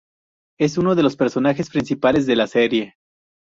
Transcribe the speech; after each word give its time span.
Es 0.59 0.79
uno 0.79 0.95
de 0.95 1.03
los 1.03 1.15
personajes 1.15 1.69
principales 1.69 2.25
de 2.25 2.35
la 2.35 2.47
serie. 2.47 2.95